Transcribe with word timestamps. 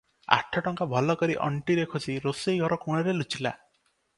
ଆଠ 0.35 0.61
ଟଙ୍କା 0.67 0.87
ଭଲ 0.93 1.15
କରି 1.19 1.35
ଅଣ୍ଟିରେ 1.49 1.85
ଖୋଷି 1.93 2.17
ରୋଷେଇ 2.25 2.63
ଘର 2.65 2.81
କୋଣରେ 2.87 3.17
ଲୁଚିଲା। 3.21 3.57